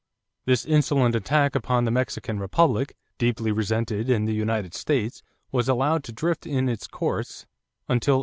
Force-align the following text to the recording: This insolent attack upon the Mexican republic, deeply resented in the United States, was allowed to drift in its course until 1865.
This 0.45 0.65
insolent 0.65 1.13
attack 1.13 1.53
upon 1.53 1.85
the 1.85 1.91
Mexican 1.91 2.39
republic, 2.39 2.95
deeply 3.19 3.51
resented 3.51 4.09
in 4.09 4.25
the 4.25 4.33
United 4.33 4.73
States, 4.73 5.21
was 5.51 5.69
allowed 5.69 6.03
to 6.05 6.11
drift 6.11 6.47
in 6.47 6.67
its 6.67 6.87
course 6.87 7.45
until 7.87 8.15
1865. 8.15 8.19